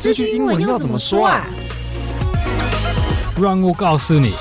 [0.00, 1.46] 这句英文要怎么说啊？
[3.40, 4.32] 让我告诉你。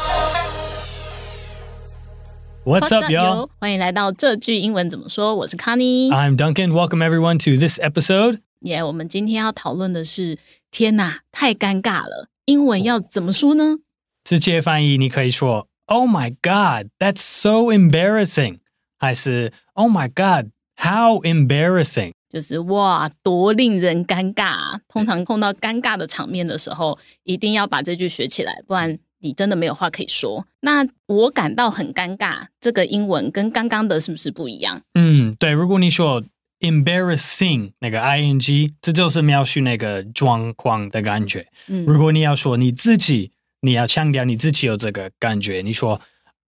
[2.64, 3.50] What's up, y'all?
[3.60, 5.34] 欢迎来到这句英文怎么说？
[5.36, 6.72] 我是 Connie。I'm Duncan.
[6.72, 8.40] Welcome everyone to this episode.
[8.60, 10.38] Yeah, 我们今天要讨论的是，
[10.70, 12.28] 天哪，太尴尬了！
[12.46, 13.78] 英文要怎么说呢？
[14.24, 18.60] 直接翻译，你可以说 “Oh my God, that's so embarrassing”，
[19.00, 22.14] 还是 “Oh my God, how embarrassing”。
[22.29, 24.81] 就是哇，多令人尴尬啊！
[24.89, 30.47] 通常碰到尴尬的场面的时候，一定要把这句学起来，不然你真的没有话可以说。
[30.61, 34.83] 那我感到很尴尬，这个英文跟刚刚的是不是不一样？
[34.95, 35.53] 嗯，对。
[35.53, 36.23] 如果你说
[36.61, 41.47] embarrassing 那个 ing，这就是描述那个状况的感觉。
[41.69, 46.01] 嗯，如果你要说你自己，你要强调你自己有这个感觉，你说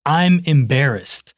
[0.04, 1.30] I'm embarrassed。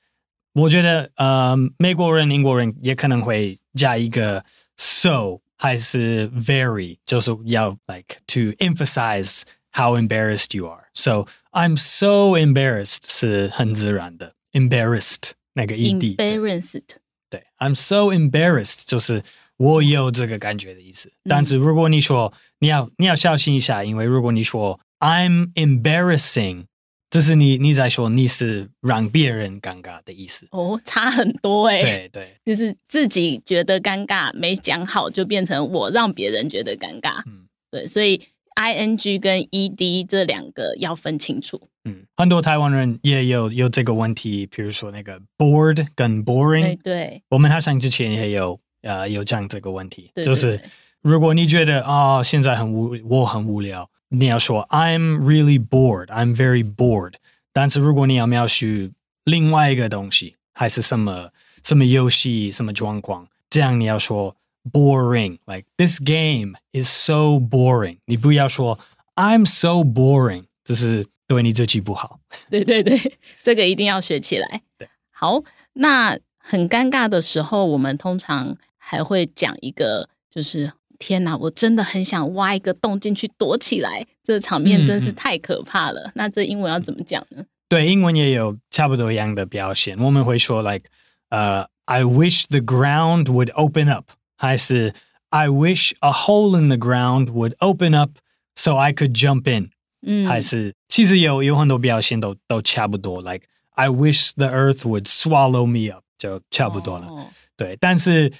[0.54, 4.43] 我觉得，呃，美国人、英国人也可能会加一个
[4.77, 9.43] so 还是 very，就是要 like to emphasize
[9.73, 10.85] how embarrassed you are.
[10.93, 16.81] So I'm so embarrassed 是很自然的，embarrassed 那个 ed。embarrassed
[17.29, 19.23] 对，I'm so embarrassed 就是
[19.57, 21.11] 我有这个感觉的意思。
[21.23, 26.65] 但是如果你说你要你要小心一下，因为如果你说 I'm embarrassing。
[27.10, 31.82] 这是你你在说你是让别人尴尬的意思哦，差很多哎、欸。
[31.82, 37.20] 对对，就是自己觉得尴尬没讲好，就变成我让别人觉得尴尬。
[37.26, 38.22] 嗯，对，所以
[38.54, 41.60] i n g 跟 e d 这两个要分清楚。
[41.84, 46.62] 嗯，很多台湾人也有有这个问题，比如说那个 bored 跟 boring。
[46.62, 50.60] 对对，我们好像之前也有呃有讲这个问题，对对对，就是
[51.02, 53.90] 如果你觉得啊、哦、现在很无我很无聊。
[54.12, 57.14] 你要说 I'm really bored, I'm very bored。
[57.52, 58.90] 但是如果你要描述
[59.24, 61.30] 另外一个东西，还是什么
[61.62, 64.36] 什么游戏、什么状况，这样你要说
[64.72, 65.38] boring。
[65.46, 67.98] Like this game is so boring。
[68.06, 68.78] 你不要说
[69.14, 72.18] I'm so boring，这是对你自己不好。
[72.50, 74.62] 对对对，这个一定要学起来。
[74.76, 75.42] 对，好，
[75.74, 80.72] 那很尴尬的时候，我们通常还会讲一个，就是。
[81.00, 86.02] 天哪，我真的很想挖一个洞进去躲起来，这个场面真是太可怕了。
[86.08, 87.42] 嗯、那这英文要怎么讲呢？
[87.68, 89.98] 对，英文也有差不多一样的表现。
[89.98, 90.90] 我们会说，like，
[91.30, 94.92] 呃、uh,，I wish the ground would open up，还是
[95.30, 98.18] I wish a hole in the ground would open up
[98.54, 99.70] so I could jump in，
[100.02, 107.06] 嗯，还是其实有有很多表现都都差不多，like I wish the earth would swallow me up，就差不多了。
[107.06, 108.30] 哦、对，但是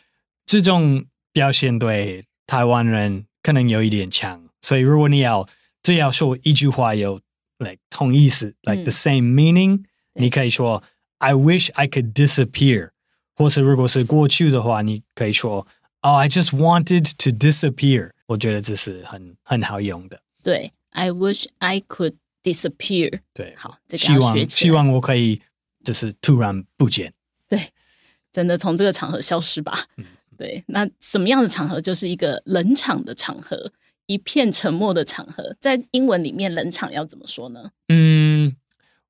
[0.44, 2.27] 这种表现对。
[2.50, 5.48] 台湾人可能有一点强，所以如果你要
[5.84, 7.20] 只要说一句话有
[7.58, 9.84] like 同意思、嗯、like the same meaning，
[10.14, 10.82] 你可以说
[11.18, 12.90] I wish I could disappear，
[13.36, 15.64] 或是如果是过去的话，你可以说
[16.00, 18.10] Oh I just wanted to disappear。
[18.26, 20.20] 我觉得这是很很好用的。
[20.42, 23.20] 对，I wish I could disappear。
[23.32, 24.44] 对，好，这个要学起来。
[24.44, 25.40] 希望希望我可以
[25.84, 27.12] 就是突然不见。
[27.48, 27.68] 对，
[28.32, 29.86] 真的从这个场合消失吧。
[29.98, 30.04] 嗯
[30.40, 33.70] 对，那什么样的场合就是一个冷场的场合，
[34.06, 35.54] 一片沉默的场合。
[35.60, 37.72] 在英文里面，冷场要怎么说呢？
[37.88, 38.56] 嗯，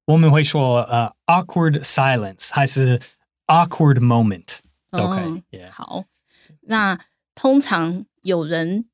[0.07, 2.99] 我们会说呃、uh,，awkward silence，还是
[3.47, 4.59] awkward moment
[4.91, 5.23] 都可以。
[5.23, 5.71] 嗯 yeah.
[5.71, 6.05] 好，
[6.63, 6.99] 那
[7.37, 8.87] 通常有人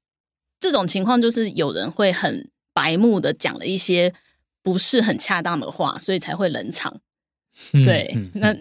[0.60, 4.12] 这种情况，就是有人会很白目的讲了一些
[4.62, 7.00] 不是很恰当的话，所以才会冷场。
[7.72, 8.54] 对，嗯、那。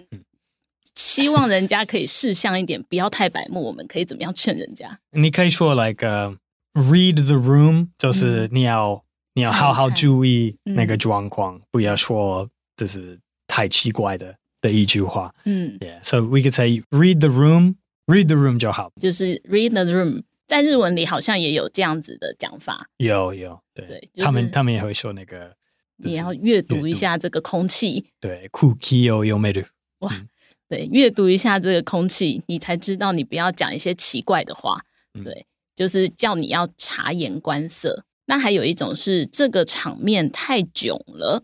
[0.95, 3.62] 嗯希望人家可以识相一点，不要太白目。
[3.62, 4.99] 我们可以怎么样劝人家？
[5.12, 6.37] 你可以说，like、uh,
[6.75, 9.03] read the room，就是你要、嗯、
[9.34, 15.33] 你要好好注意那个状况，嗯、不要说这是太奇怪的的一句话。
[15.45, 18.91] 嗯，Yeah，so we could say read the room，read the room 就好。
[19.01, 22.89] 就是 read the room，在日文里好像也有这样子的讲法。
[22.97, 25.55] 有有，对，对就是、他们他们也会说那个，
[25.99, 28.06] 你要阅读一下这个空气。
[28.21, 29.67] 对，空気を読める。
[30.01, 30.12] 哇。
[30.12, 30.28] 嗯
[30.68, 34.81] 对，阅读一下这个空气，你才知道你不要讲一些奇怪的话。
[35.24, 35.46] 对，嗯、
[35.76, 38.03] 就是叫你要察言观色。
[38.26, 41.44] 那还有一种是这个场面太囧了。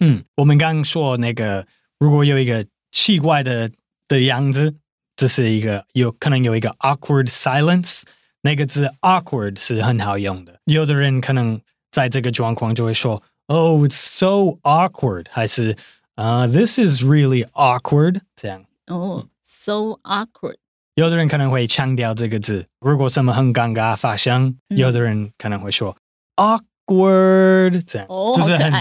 [0.00, 1.66] 嗯，我们刚刚说那个，
[1.98, 3.70] 如果有一个奇怪的
[4.06, 4.74] 的样子，
[5.16, 8.02] 这是一个有可能有一个 awkward silence。
[8.42, 10.60] 那个字 awkward 是很好用的。
[10.66, 11.58] 有的人可能
[11.90, 15.74] 在这个状况就会说，Oh, it's so awkward，还是。
[16.18, 18.22] 啊、uh,，this is really awkward。
[18.34, 20.56] 这样哦、oh,，so awkward。
[20.96, 25.96] 有的人可能会强调这个字，如果什么很尴尬发生，嗯、有的人可能会说
[26.34, 27.80] awkward。
[27.86, 28.72] 这样，oh, 这是很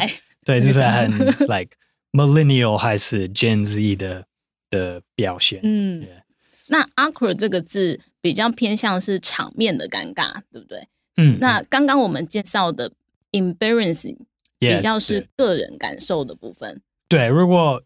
[0.43, 1.11] 对，这是很
[1.41, 1.75] like
[2.11, 4.25] millennial 还是 Gen Z 的
[4.71, 5.59] 的表现。
[5.61, 6.23] 嗯，yeah.
[6.69, 10.87] 那 awkward 这个字比较偏向是场面的尴尬，对不对？
[11.17, 12.91] 嗯，那刚刚我们介绍的
[13.31, 14.17] embarrassing
[14.57, 16.81] 比较是个人感受的部分。
[17.08, 17.82] 对，如果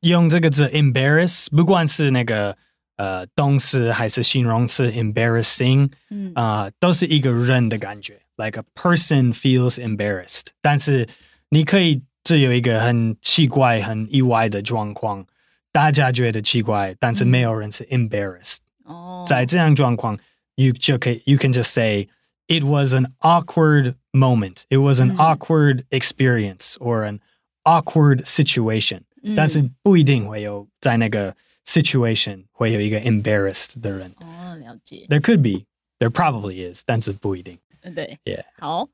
[0.00, 2.56] 用这个字 embarrass，不管是那个
[2.96, 10.46] 呃动词还是形容词 embarrassing，嗯啊、呃，都是一个人的感觉，like a person feels embarrassed。
[10.60, 11.08] 但是
[11.50, 15.26] 你可以这有一个很奇怪、很意外的状况，
[15.70, 18.58] 大家觉得奇怪，但是没有人是 embarrassed。
[18.84, 20.18] 哦，在这样状况，
[20.56, 22.08] you 就可以，you can just say
[22.48, 27.20] it was an awkward moment, it was an awkward experience or an
[27.66, 29.02] awkward situation。
[29.36, 34.12] 但是不一定会有在那个 situation 会有一个 embarrassed 的人。
[34.18, 35.06] 哦，了解。
[35.08, 35.66] There could be,
[36.00, 37.56] there probably is，但是不一定。
[37.94, 38.44] 对，Yeah。
[38.58, 38.88] 好，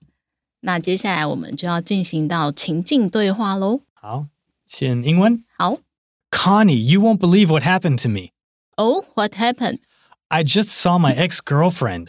[0.61, 3.81] 那接下来我们就要进行到情境对话喽。
[3.95, 4.27] 好，
[4.67, 5.43] 先英文。
[5.57, 5.79] 好，
[6.31, 8.33] Connie, you won't believe what happened to me.
[8.77, 9.81] Oh, what happened?
[10.29, 12.09] I just saw my ex-girlfriend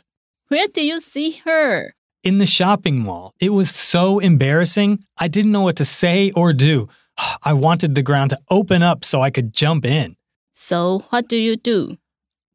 [0.50, 1.94] Where did you see her?
[2.24, 3.34] in the shopping mall.
[3.40, 5.00] It was so embarrassing.
[5.18, 6.88] I didn't know what to say or do.
[7.44, 10.16] I wanted the ground to open up so I could jump in.
[10.54, 11.98] So, what do you do?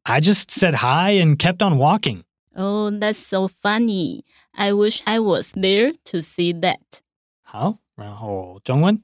[0.05, 2.23] I just said hi and kept on walking.
[2.55, 4.23] Oh, that's so funny.
[4.55, 7.01] I wish I was there to see that.
[7.41, 9.01] 好，然后中文，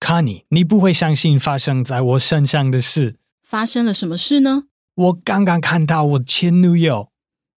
[0.00, 3.16] Connie，你不会相信发生在我身上的事。
[3.42, 4.64] 发生了什么事呢？
[4.94, 7.10] 我刚刚看到我前女友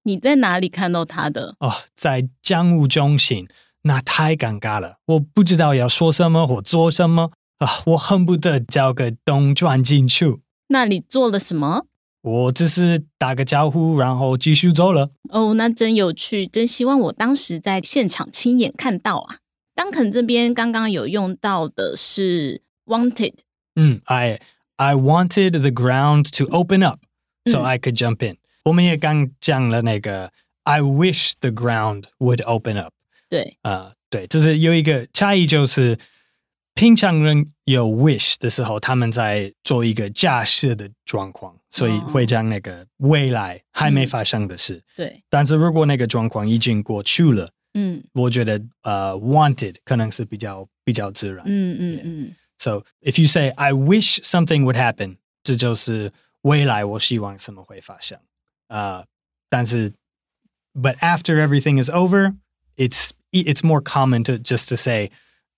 [0.09, 1.55] 你在哪里看到他的？
[1.61, 3.47] 哦，在江务中心，
[3.83, 10.41] 那太尴尬了，我不知道要说什么或做什么啊，我恨不得找个洞钻进去。
[10.69, 11.85] 那你做了什么？
[12.23, 15.11] 我只是打个招呼，然后继续走了。
[15.29, 19.37] 哦，那真有趣，真希望我当时在现场亲眼看到啊。
[19.75, 23.35] 当肯这边刚刚有用到的是 wanted，
[23.77, 24.41] 嗯，I
[24.77, 27.01] I wanted the ground to open up
[27.45, 28.39] so I could jump in。
[28.69, 30.31] 我们也刚讲了那个
[30.65, 32.93] I wish the ground would open up。
[33.31, 35.99] 对，啊，对，这是有一个差异，就是
[36.75, 44.83] 平常人有 wish 的时候，他们在做一个假设的状况，所以会讲那个未来还没发生的事。
[44.95, 51.43] 对，但是如果那个状况已经过去了，嗯我觉得呃 wanted 可能是比较比较自然。
[51.47, 56.13] 嗯嗯嗯，So if you say I wish something would happen，这就是
[56.43, 58.19] 未来我希望什么会发生。
[58.68, 59.06] 呃，
[59.50, 59.94] 但是
[60.74, 62.36] but after everything is over,
[62.76, 65.12] it's it's more common to just to say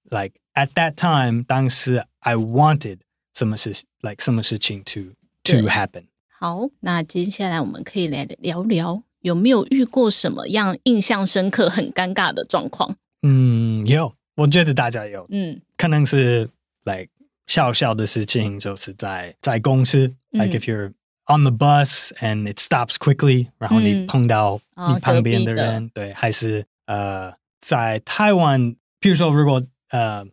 [0.09, 2.99] like at that time 当时 I wanted
[3.33, 5.13] 什么事 like 什么事情 to
[5.43, 6.05] to 对 happen。
[6.37, 12.95] 好，那接下来我们可以来聊聊，有没有遇过什么样印象深刻、很尴尬的状况？
[13.21, 16.49] 嗯，有，我觉得大家有，嗯可能是
[16.83, 17.07] like
[17.47, 20.91] 小小的事情，就是在在公司、嗯 like if you're
[21.30, 24.06] on the bus and it stops quickly，然后你嗯。
[24.06, 25.54] 碰到哦你旁边隔壁的。
[25.54, 30.26] 的人，对，还是呃，在台湾，譬如说如果呃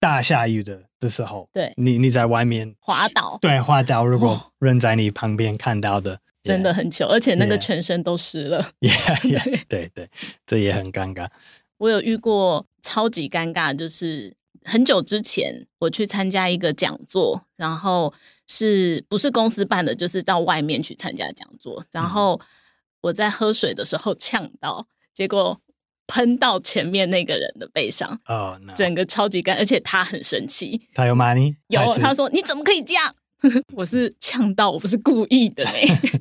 [0.00, 1.72] 大下雨的的时候，对。
[1.76, 4.46] 你你在外面滑倒，对，滑倒，如果哦。
[4.58, 8.72] 人在你旁边看到的，真的很糗，而且那个 Yeah 全身都湿了。
[8.80, 10.08] yeah, yeah, 对对，
[10.46, 11.28] 这也很尴尬。
[11.78, 18.12] 我有遇过超级尴尬，就是很久之前我去参加一个讲座，然后
[18.50, 22.40] 是不是公司办的，就是到外面去参加讲座，然后
[23.00, 25.60] 我在喝水的时候呛到，结果
[26.08, 31.54] 喷到前面那个人的背上，哦、整个超级干，而且他很生气，他有骂你？
[31.68, 33.14] 有他说你怎么可以这样？
[33.72, 35.70] 我是呛到，我不是故意的呢。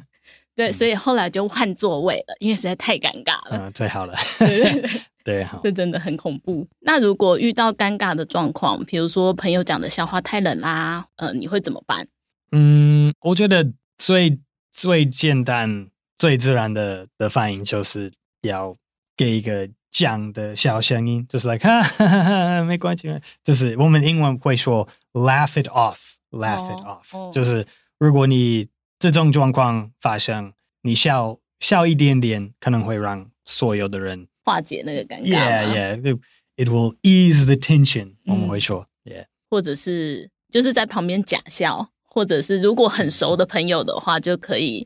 [0.55, 3.51] 对，所以后来就换座位了，因为实在太尴尬了。
[3.51, 4.13] 嗯，最好了，
[5.23, 5.57] 对，好。
[5.63, 6.67] 这真的很恐怖。
[6.81, 12.05] 那如果遇到尴尬的状况，比如说朋友讲的笑话太冷啦，呃，你会怎么办？
[12.51, 14.39] 嗯，我觉得最
[14.71, 18.75] 最简单、最自然的的反应就是要
[19.15, 23.07] 给一个讲的小声音，就是 like 哈哈哈哈，没关系，
[23.43, 27.65] 就是我们英文会说 laugh it off，laugh it 哦 off，、哦就是
[27.97, 30.53] 如果你这种状况发生，
[30.83, 36.19] 你笑笑一点点，可能会让所有的人化解那个尴尬 Yeah, yeah, it
[36.55, 41.89] it will ease the tension，、嗯我们会说 yeah 或者是就是在旁边假笑，
[42.19, 44.85] 或者是如果很熟的朋友的话，就可以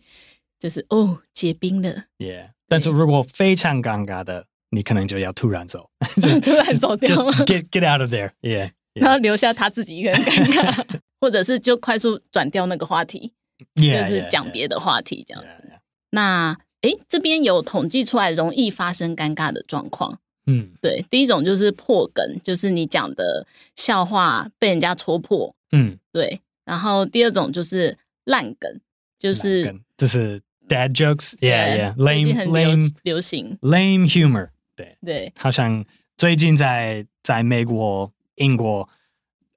[0.59, 5.89] 就是哦结冰了，Yeah，但是如果非常尴尬的，你可能就要突然走，
[6.43, 8.33] 突然走掉 Just get get out of there.
[8.41, 13.33] Yeah, 然后留下他自己一个人尴尬， 或者是就快速转掉那个话题
[13.73, 15.69] ，yeah, 就是讲别的话题这样 yeah, 子。
[15.71, 15.79] yeah.
[16.11, 20.19] 那诶，这边有统计出来容易发生尴尬的状况。
[20.45, 25.55] 嗯对，第一种就是破梗，就是你讲的笑话被人家戳破。
[25.71, 28.79] 嗯，对，然后第二种就是烂梗，
[29.19, 35.85] 就是就是 dad jokes，yeah yeah，lame 很 lame 流行 lame humor，对对，好像
[36.17, 38.87] 最近在在美国、英国，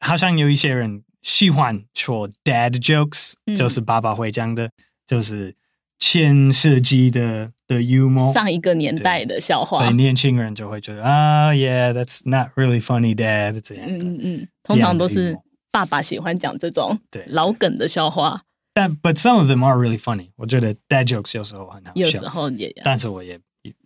[0.00, 3.80] 好像有一些人喜欢说 dad jokes，、嗯、就是。
[3.80, 4.70] 爸爸会讲的，
[5.06, 5.54] 就是
[5.98, 9.64] 前世纪的的幽默，上一个年代的笑。
[9.64, 9.94] 话，所以。
[9.94, 15.36] 年轻人就会觉得啊、oh,，yeah，that's not really funny，dad，这样嗯嗯嗯，通常都是
[15.76, 18.40] 爸爸喜欢讲这种对老梗的笑话。
[18.72, 20.30] 但 but some of them are really funny。
[20.36, 23.38] 我觉得 dad jokes 有时候很好笑，有时候也，但是我也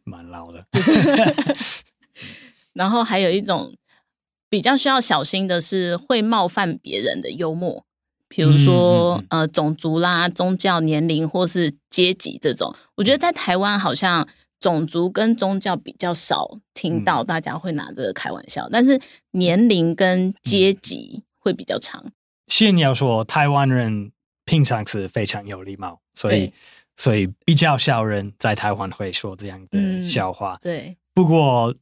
[0.04, 0.64] 蛮老的。
[2.74, 3.74] 然后还有一种
[4.48, 7.84] 比较需要小心的是会冒犯别人的幽默，
[8.28, 12.72] 比如说、嗯嗯嗯、呃种族啦、宗教、年龄或是阶级这种。
[12.94, 14.28] 我觉得在台湾好像
[14.60, 19.00] 种族跟宗教比较少听到大家会拿这个开玩笑，嗯、但是
[19.32, 22.12] 年龄跟阶级会比较长。
[22.46, 24.12] 先要说台湾人。
[24.46, 26.52] 平常是非常有礼貌，所以
[26.96, 30.54] 所以比较少人在台湾会说这样的笑话。
[30.54, 31.72] 嗯、对，不过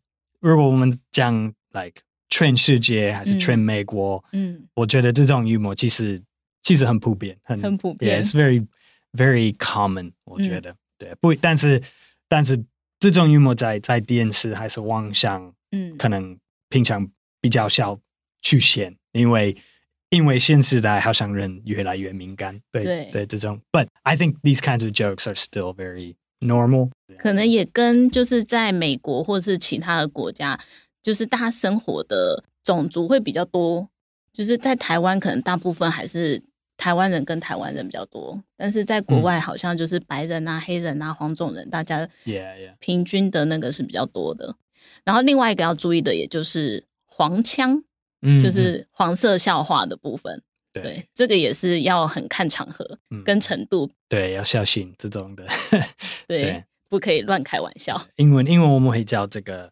[0.41, 6.21] 如果我们讲 like 全世界还是全美国，嗯，嗯我觉得这种幽默其实
[6.63, 8.67] 其实很普遍，很很普遍，yeah，it's very
[9.15, 10.13] very common。
[10.25, 11.83] 我觉得、嗯、对，不，但是
[12.29, 12.63] 但是
[13.01, 16.39] 这种幽默在在电视还是网上，嗯，可能
[16.69, 17.09] 平常
[17.41, 17.99] 比较少
[18.43, 19.57] 出现，因为。
[20.11, 26.89] 因为现时代好像人越来越敏感，对对，对这种，But I think these kinds of jokes are still very normal。
[27.19, 30.59] 可能也跟就是在美国或者是其他的国家，
[31.03, 33.87] 就是大家生活的种族会比较多。
[34.33, 36.43] 就是在台湾，可能大部分还是
[36.79, 42.09] 台湾人跟台湾人比较多，但是在国外好像就是白人啊、嗯、黑人啊、黄种人，大家
[42.79, 44.57] 平均的那个是比较多的。
[45.05, 47.85] 然后另外一个要注意的，也就是黄腔。
[48.23, 55.47] 嗯，就是黄色笑话的部分，对，对，这个也是要很看场合跟程度，嗯、对，要小心这种的，
[56.27, 56.65] 对，对。
[56.91, 58.03] 不可以乱开玩笑。
[58.17, 59.71] 英文，英文我们会叫这个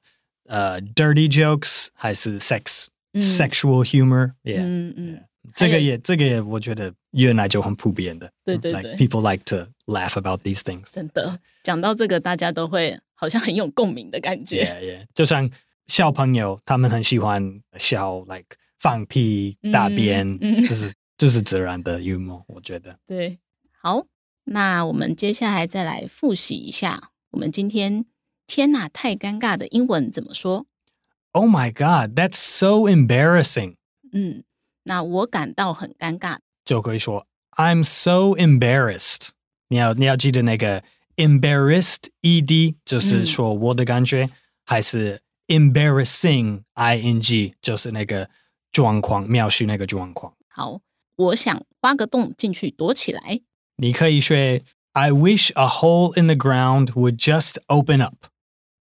[0.49, 5.25] 呃，dirty jokes 还是 sex、嗯、sexual humor，yeah, 嗯嗯，
[5.55, 8.95] 这个也这个也我觉得原来就很普遍的，对对对。
[8.97, 10.93] people like to laugh about these things。
[10.93, 15.51] 真的，讲到这个，大家都会好像很有共鸣的感觉，yeah, yeah, 就像。
[15.87, 22.99] 小朋友他们很喜欢笑，like 放屁、大便，这、是这是自然的幽默，我觉得。
[23.07, 23.39] 对，
[23.81, 24.05] 好，
[24.45, 28.05] 那我们接下来再来复习一下，我们今天
[28.47, 30.67] 天哪，太尴尬的英文怎么说
[31.31, 33.77] ？Oh my God, that's so embarrassing。
[34.13, 34.43] 嗯，
[34.83, 39.29] 那我感到很尴尬，就可以说 I'm so embarrassed。
[39.69, 40.83] 你要你要记得那个
[41.15, 44.31] embarrassed ed，就是说我的感觉、嗯、
[44.65, 45.21] 还是。
[45.48, 48.30] Embarrassing ing 就是那个
[48.72, 50.34] 状况，描述那个状况。
[50.48, 50.80] 好，
[51.18, 53.42] 我想挖个洞进去躲起来。
[53.76, 54.36] 你可以说
[54.94, 58.28] I wish a hole in the ground would just open up。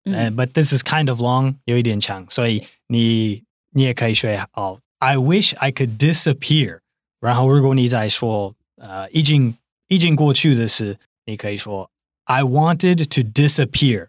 [0.05, 6.81] 嗯，but this is kind of long，有一点长，所以你你也可以说哦，I wish I could disappear。
[7.21, 9.57] 然后如果你在说呃已经
[9.89, 11.91] 已经过去的事，你可以说
[12.25, 14.09] I wanted to disappear，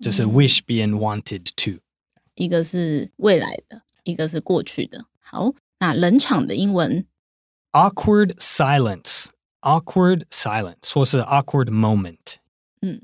[0.00, 1.80] 就是 wish being wanted to。
[2.39, 5.05] 一个是未来的，一个是过去的。
[5.19, 7.05] 好，那冷场的英文
[7.73, 12.37] ，awkward silence，awkward silence，或是 awkward moment。
[12.81, 13.01] 嗯，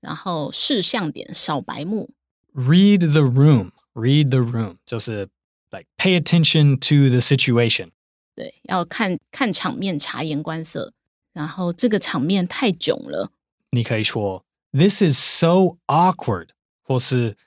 [0.00, 2.10] 然后识相点小白目
[2.52, 5.30] ，read the room，read the room，就是
[5.70, 7.88] like pay attention to the situation。
[8.34, 10.92] 对，要看看场面，察言观色。
[11.32, 13.30] 然后这个场面太囧了，
[13.70, 16.48] 你可以说 This is so awkward，
[16.82, 17.38] 或是。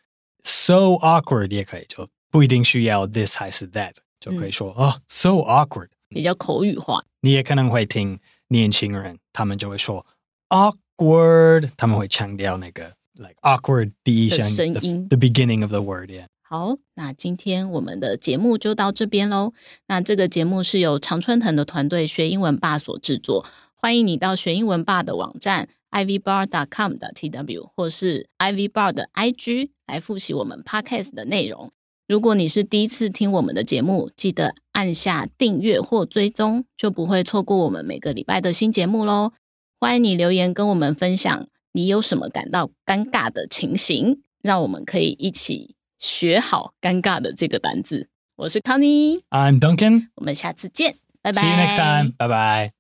[0.50, 7.04] So awkward 也可以，就不一定需要 this 还是 that，就可以说啊、嗯 oh,，so awkward，比较口语化。
[7.20, 10.06] 你也可能会听年轻人，他们就会说
[10.48, 16.28] awkward，他们会强调那个 like awkward 第一声音，the, the beginning of the word，yeah。
[16.42, 19.52] 好，那今天我们的节目就到这边喽。
[19.88, 25.68] 那这个节目是由常春藤的团队学英文吧所制作，欢迎你到学英文吧的网站。
[25.92, 31.72] ivbar.com 的 tw 或是 ivbar 的 IG 来复习我们 podcast 的内容。
[32.08, 39.34] 如果你是第一次听我们的节目，记得按下订阅或追踪，就不会错过我们每个礼拜的新节目喽。
[39.80, 48.08] 欢迎你留言跟我们分享你有什么感到尴尬的情形，让我们可以一起学好尴尬的这个单字。
[48.38, 51.42] 我是 Connie，I'm Duncan，我们下次见，拜拜。
[51.42, 52.77] See you next time，拜拜。